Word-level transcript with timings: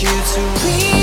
you 0.00 0.08
to 0.08 0.40
leave. 0.64 1.01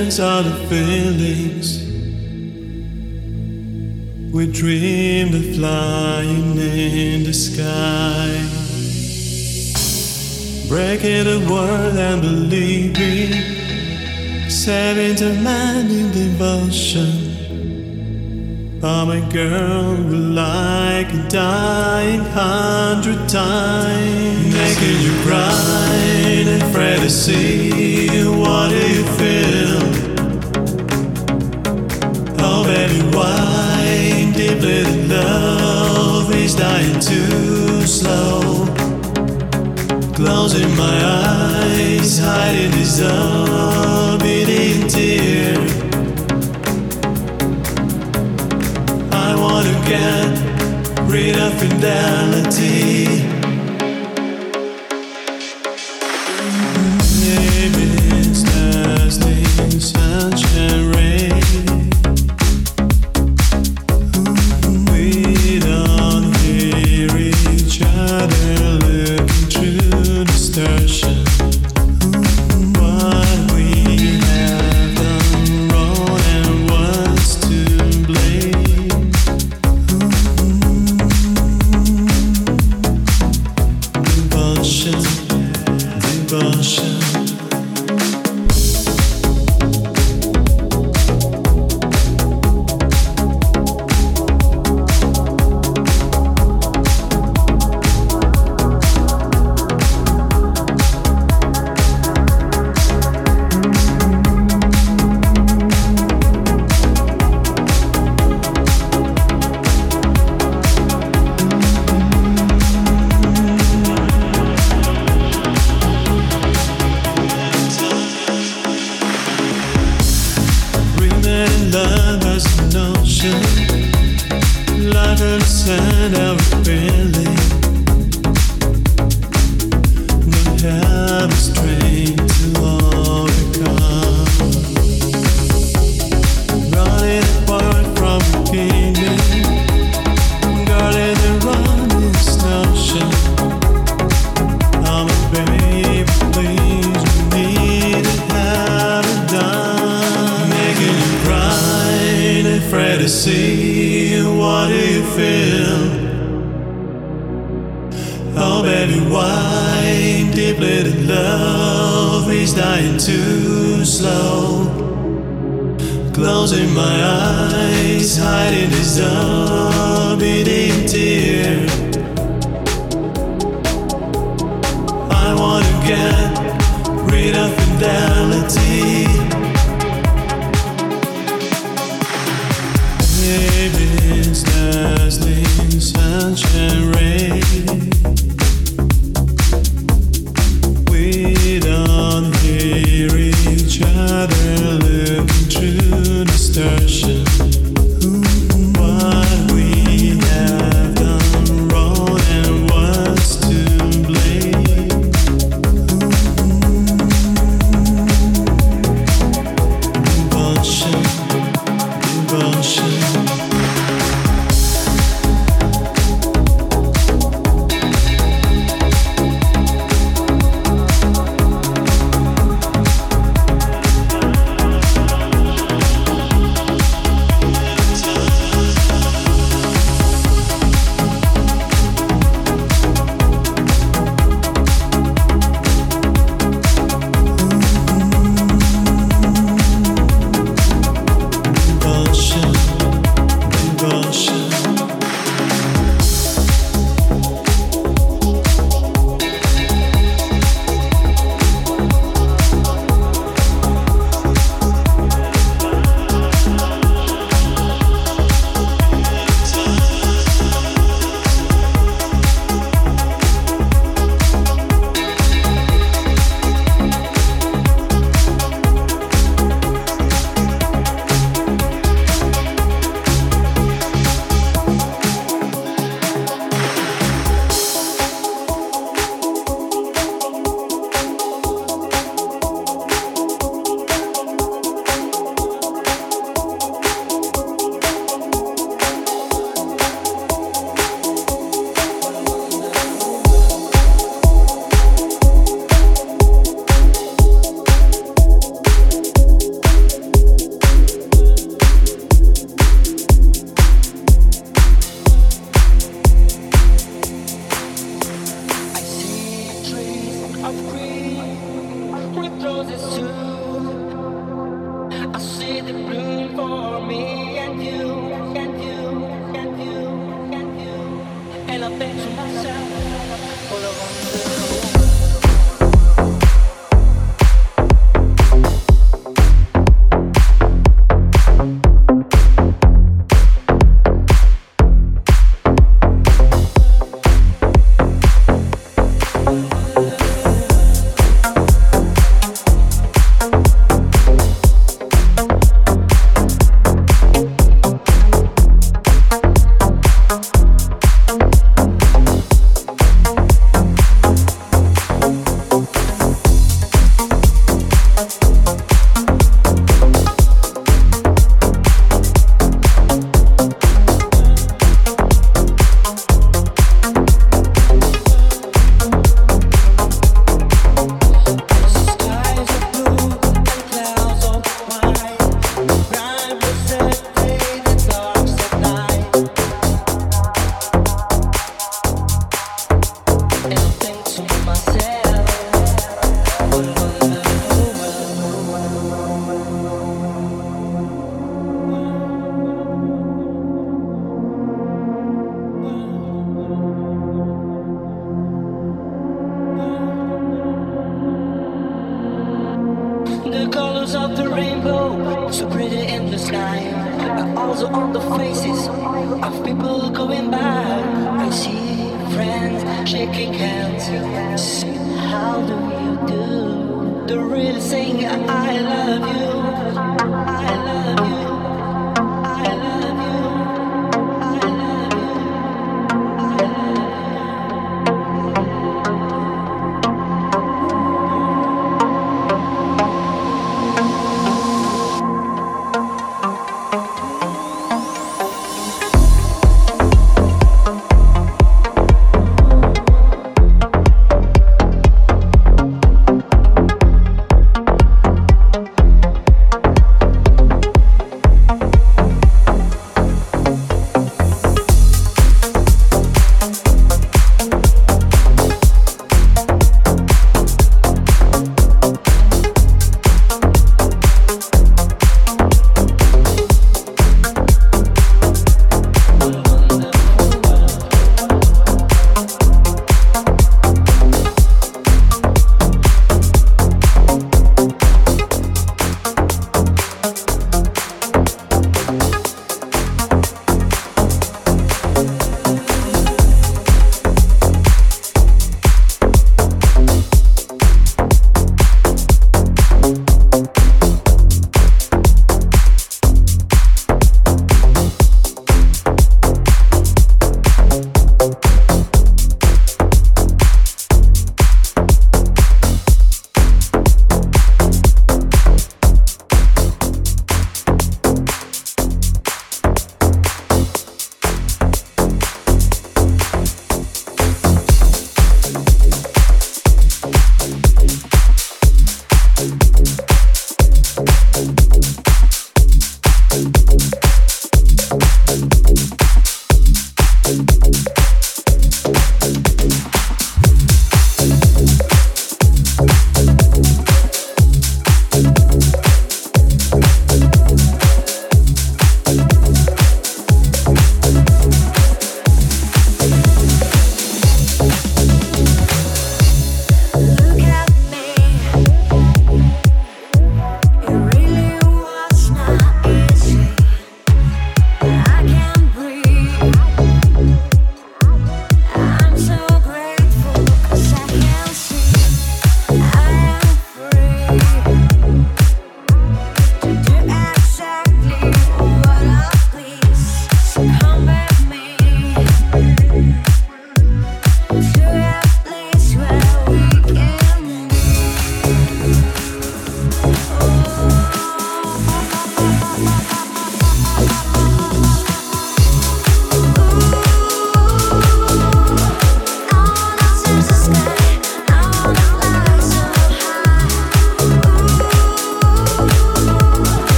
A 0.00 0.04
chance 0.04 0.18
on 0.18 0.44
the 0.44 0.66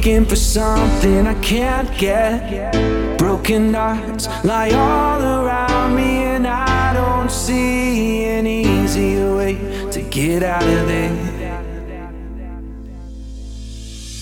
looking 0.00 0.24
for 0.24 0.36
something 0.36 1.26
I 1.26 1.34
can't 1.42 1.90
get. 1.98 3.18
Broken 3.18 3.74
hearts 3.74 4.28
lie 4.42 4.70
all 4.70 5.20
around 5.20 5.94
me, 5.94 6.22
and 6.24 6.46
I 6.46 6.94
don't 6.94 7.30
see 7.30 8.24
an 8.24 8.46
easier 8.46 9.36
way 9.36 9.56
to 9.90 10.00
get 10.00 10.42
out 10.42 10.62
of 10.62 10.88
there. 10.88 11.10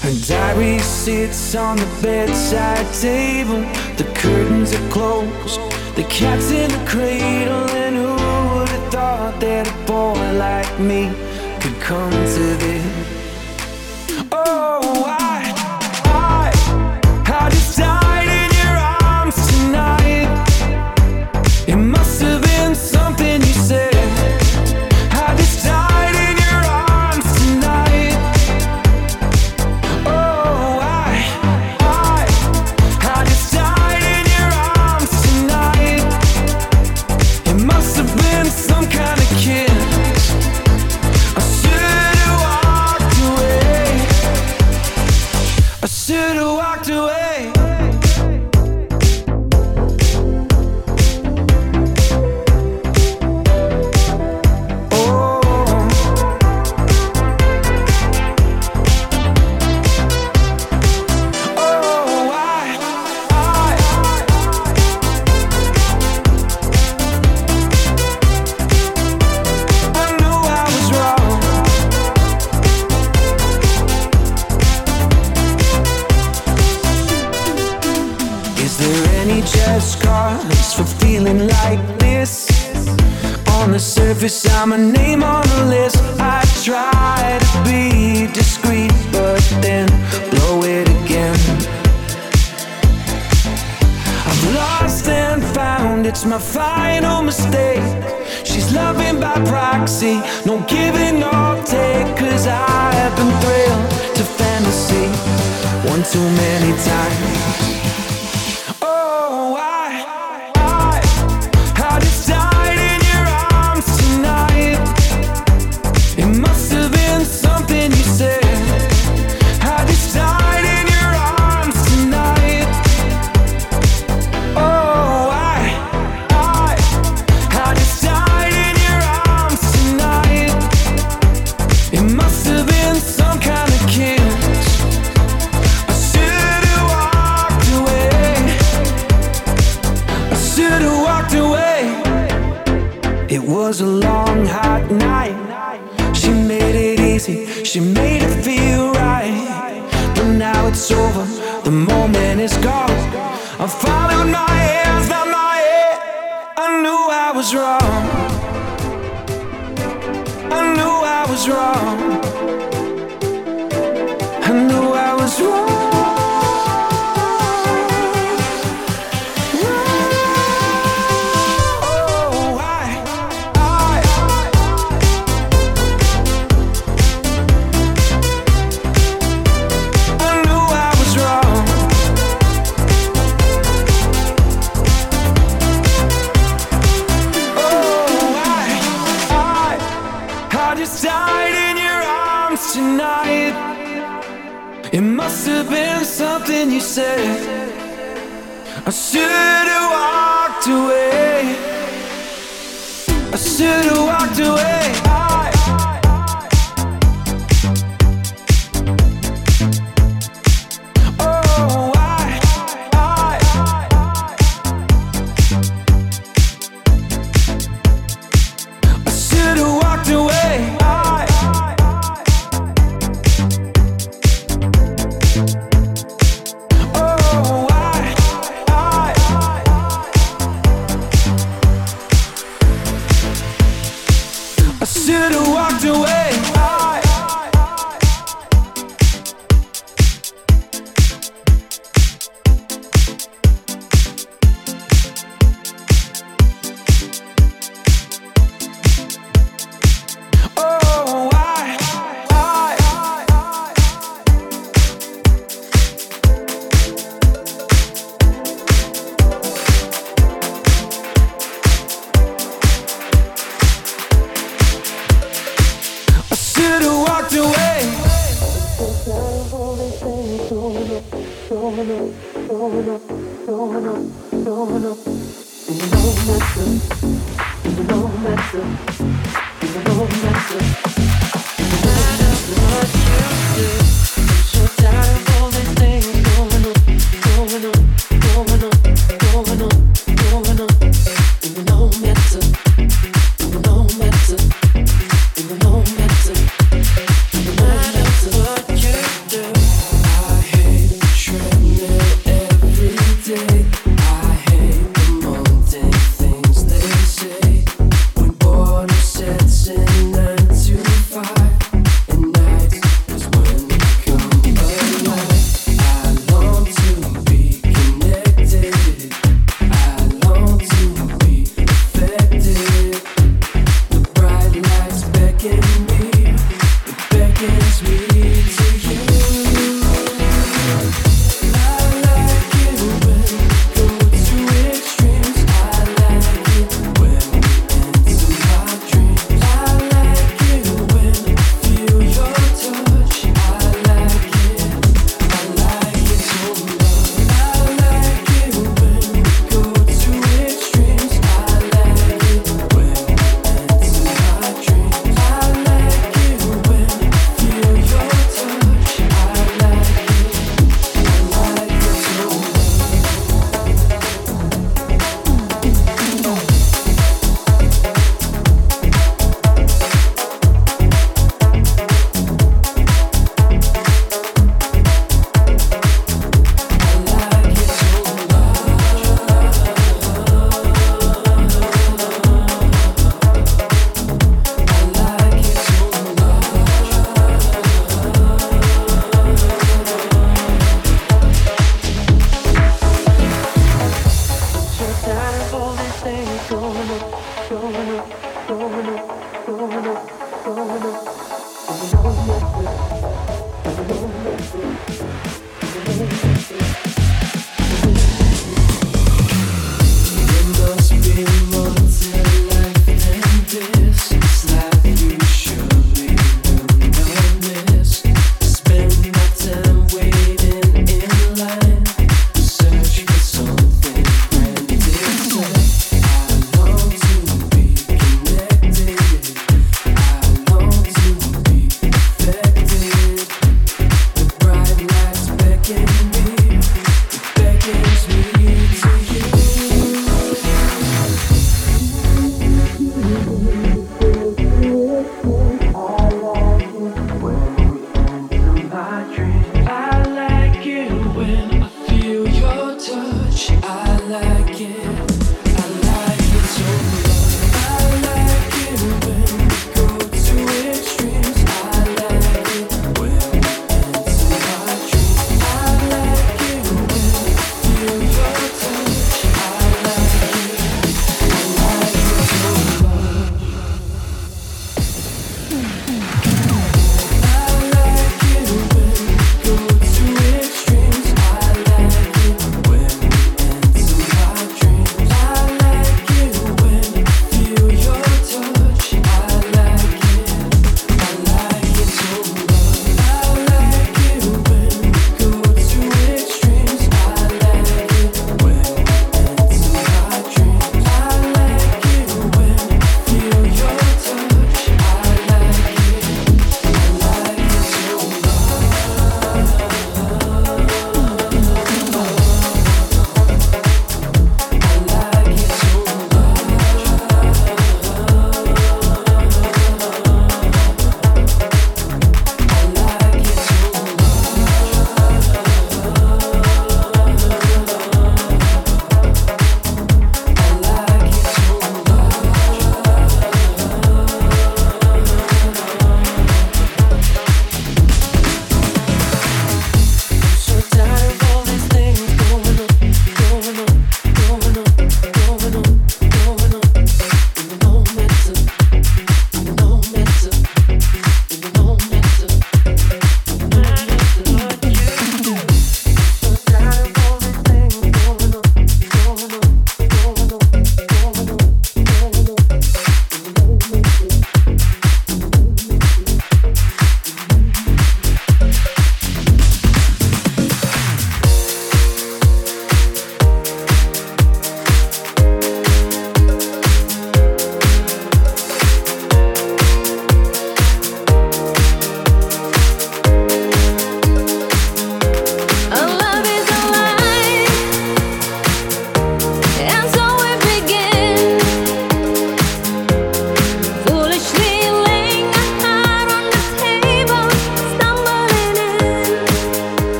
Her 0.00 0.14
diary 0.26 0.78
sits 0.78 1.54
on 1.54 1.76
the 1.76 1.98
bedside 2.02 2.90
table. 2.94 3.60
The 3.98 4.10
curtains 4.14 4.72
are 4.72 4.88
closed. 4.88 5.60
The 5.94 6.04
cat's 6.04 6.52
in 6.52 6.70
the 6.70 6.90
cradle. 6.90 7.68
And 7.84 7.96
who 7.96 8.12
would 8.60 8.68
have 8.70 8.92
thought 8.92 9.40
that 9.40 9.68
a 9.68 9.86
boy 9.86 10.38
like 10.38 10.80
me 10.80 11.12
could 11.60 11.78
come 11.82 12.12
to 12.12 12.44
this? 12.64 13.15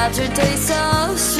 Saturday 0.00 0.56
so 0.56 1.14
sweet. 1.14 1.39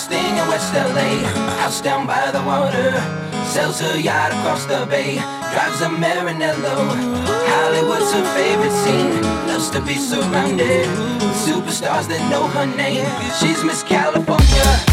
hottest 0.00 0.08
thing 0.08 0.36
in 0.36 0.48
West 0.48 0.72
LA. 0.74 1.28
House 1.60 1.80
down 1.80 2.06
by 2.06 2.30
the 2.30 2.42
water, 2.42 2.92
sells 3.44 3.80
her 3.80 3.98
yacht 3.98 4.32
across 4.32 4.64
the 4.66 4.86
bay, 4.86 5.16
drives 5.52 5.80
a 5.80 5.88
Maranello. 5.88 6.76
Hollywood's 7.26 8.12
her 8.12 8.24
favorite 8.34 8.72
scene, 8.72 9.22
loves 9.48 9.70
to 9.70 9.80
be 9.82 9.94
surrounded. 9.94 10.86
Superstars 11.44 12.08
that 12.08 12.30
know 12.30 12.46
her 12.48 12.66
name. 12.66 13.06
She's 13.40 13.64
Miss 13.64 13.82
California. 13.82 14.89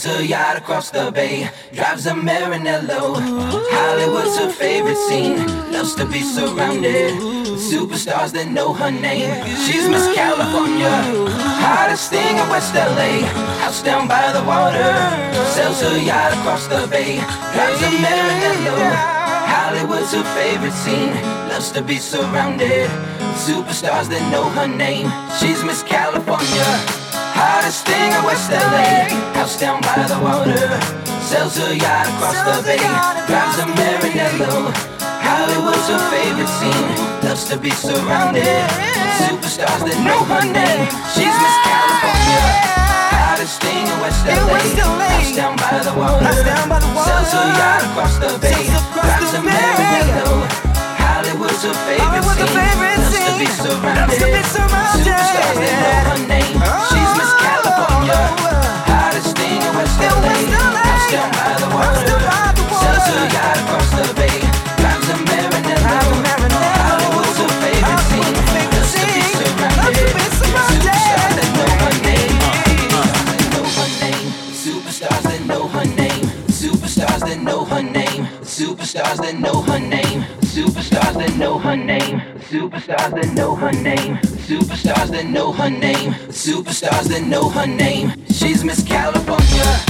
Sells 0.00 0.16
her 0.16 0.24
yacht 0.24 0.56
across 0.56 0.90
the 0.90 1.10
bay. 1.12 1.50
Drives 1.74 2.06
a 2.06 2.12
Maranello. 2.12 3.20
Hollywood's 3.70 4.38
her 4.38 4.50
favorite 4.50 4.96
scene. 4.96 5.46
Loves 5.72 5.94
to 5.96 6.06
be 6.06 6.20
surrounded 6.20 7.12
superstars 7.60 8.32
that 8.32 8.48
know 8.48 8.72
her 8.72 8.90
name. 8.90 9.28
She's 9.66 9.90
Miss 9.90 10.06
California. 10.14 10.88
Hottest 11.60 12.08
thing 12.08 12.38
in 12.38 12.48
West 12.48 12.74
LA. 12.74 13.28
House 13.60 13.82
down 13.82 14.08
by 14.08 14.32
the 14.32 14.42
water. 14.44 14.92
Sells 15.52 15.82
her 15.82 15.98
yacht 15.98 16.32
across 16.32 16.66
the 16.66 16.86
bay. 16.88 17.16
Drives 17.52 17.82
a 17.82 17.90
Maranello. 18.00 18.78
Hollywood's 19.52 20.14
her 20.14 20.24
favorite 20.40 20.72
scene. 20.72 21.12
Loves 21.50 21.72
to 21.72 21.82
be 21.82 21.98
surrounded 21.98 22.88
superstars 23.36 24.08
that 24.08 24.24
know 24.32 24.48
her 24.48 24.66
name. 24.66 25.12
She's 25.38 25.62
Miss 25.62 25.82
California. 25.82 26.99
Hottest 27.60 27.84
thing 27.84 28.08
in 28.08 28.24
West 28.24 28.48
LA. 28.48 29.04
House 29.36 29.60
down 29.60 29.84
by 29.84 30.00
the 30.08 30.16
water. 30.24 30.80
Sells 31.20 31.60
a 31.60 31.76
yacht 31.76 32.08
across 32.08 32.40
the 32.40 32.56
bay. 32.64 32.80
Drives 33.28 33.60
a 33.60 33.68
Maranello. 33.76 34.72
Hollywood's 34.96 35.84
her 35.92 36.00
favorite 36.08 36.48
scene. 36.48 36.88
Loves 37.20 37.44
to 37.52 37.60
be 37.60 37.68
surrounded 37.68 38.48
with 38.48 39.12
superstars 39.28 39.84
that 39.84 39.98
know 40.00 40.24
her 40.32 40.40
name. 40.40 40.88
She's 41.12 41.36
Miss 41.36 41.56
California. 41.68 42.48
Hottest 43.12 43.60
thing 43.60 43.84
in 43.84 43.96
West 44.00 44.24
LA. 44.24 44.56
House 44.56 45.36
down 45.36 45.60
by 45.60 45.84
the 45.84 45.92
water. 46.00 46.32
Sells 46.32 47.32
her 47.36 47.44
yacht 47.60 47.84
across 47.92 48.16
the 48.24 48.40
bay. 48.40 48.72
Drives 48.96 49.36
a 49.36 50.69
Maranello. 51.36 51.98
Hollywood's 51.98 52.40
her 52.40 52.46
favorite 52.50 52.98
scene. 53.10 53.22
Loves 53.22 53.30
to 53.30 53.38
be 53.38 53.46
surrounded. 53.46 54.18
with 54.18 54.46
Superstars 54.50 55.54
that 55.60 55.74
know 55.78 56.02
her 56.10 56.20
name. 56.26 56.58
She's 56.90 57.12
Miss 57.18 57.32
California. 57.38 58.18
Hottest 58.90 59.36
thing 59.36 59.62
in 59.62 59.72
West 59.78 59.94
LA. 60.00 60.34
House 60.50 61.06
down 61.12 61.30
by 61.30 61.54
the 61.60 61.68
water. 61.70 62.18
Sells 62.80 63.06
her 63.10 63.24
yacht 63.30 63.58
across 63.62 63.90
the 63.94 64.06
bay. 64.18 64.42
Drives 64.80 65.06
a. 65.06 65.22
Hollywood's 66.90 67.38
her 67.38 67.50
favorite 67.62 68.02
scene. 68.10 68.34
Loves 68.50 68.90
to 68.94 69.06
be 69.14 69.22
surrounded. 69.38 70.18
Superstars 70.40 71.34
that 71.38 71.50
know 71.54 71.70
her 71.78 71.94
name. 72.02 72.42
Superstars 74.50 75.22
that 75.22 75.42
know 75.46 75.64
her 75.68 75.84
name. 75.84 76.26
Superstars 76.50 77.22
that 77.22 77.38
know 77.40 77.64
her 77.64 77.82
name. 77.82 78.26
Superstars 78.42 79.18
that 79.22 79.38
know 79.38 79.62
her 79.62 79.78
name. 79.78 79.99
Superstars 81.00 81.26
that 81.26 81.36
know 81.38 81.58
her 81.58 81.76
name. 81.76 82.20
Superstars 82.40 83.10
that 83.22 83.34
know 83.34 83.54
her 83.54 83.72
name. 83.72 84.16
Superstars 84.18 85.10
that 85.10 85.26
know 85.26 85.52
her 85.52 85.70
name. 85.70 86.12
Superstars 86.28 87.08
that 87.08 87.22
know 87.22 87.48
her 87.48 87.66
name. 87.66 88.12
She's 88.28 88.62
Miss 88.62 88.84
California. 88.84 89.89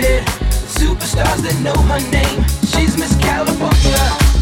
Superstars 0.00 1.42
that 1.42 1.58
know 1.62 1.74
her 1.90 1.98
name. 2.10 2.44
She's 2.70 2.96
Miss 2.96 3.16
California. 3.16 4.37